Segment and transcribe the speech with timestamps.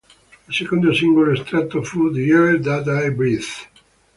[0.45, 3.69] Il secondo singolo estratto fu "The Air That I Breathe".